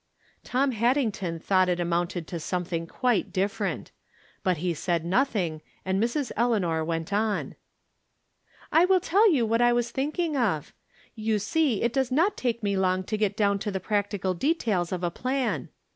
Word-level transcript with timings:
Tom 0.43 0.71
Haddington 0.71 1.37
thought 1.41 1.69
it 1.69 1.79
amounted 1.79 2.25
to 2.25 2.39
something 2.39 2.87
quite 2.87 3.31
different. 3.31 3.91
But 4.41 4.57
he 4.57 4.73
said 4.73 5.05
nothing, 5.05 5.61
and 5.85 6.01
Mrs. 6.01 6.31
Eleanor 6.35 6.83
went 6.83 7.13
on:" 7.13 7.53
I 8.71 8.83
will 8.85 8.99
tell 8.99 9.31
you 9.31 9.45
what 9.45 9.61
I 9.61 9.71
was 9.73 9.91
thinking 9.91 10.35
of. 10.35 10.73
You 11.13 11.37
see 11.37 11.83
it 11.83 11.93
does 11.93 12.11
not 12.11 12.35
take 12.35 12.63
me 12.63 12.75
long 12.75 13.03
to 13.03 13.15
get 13.15 13.37
down 13.37 13.59
to 13.59 13.69
the 13.69 13.79
practical 13.79 14.33
details 14.33 14.91
of 14.91 15.03
a 15.03 15.11
plan. 15.11 15.69